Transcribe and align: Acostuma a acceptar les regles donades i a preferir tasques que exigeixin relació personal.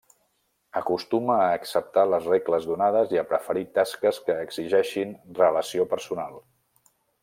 Acostuma 0.79 1.35
a 1.43 1.49
acceptar 1.57 2.05
les 2.13 2.25
regles 2.31 2.67
donades 2.71 3.15
i 3.17 3.21
a 3.21 3.27
preferir 3.35 3.65
tasques 3.79 4.23
que 4.31 4.41
exigeixin 4.49 5.17
relació 5.45 5.91
personal. 5.97 6.47